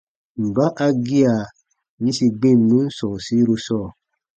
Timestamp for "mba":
0.43-0.65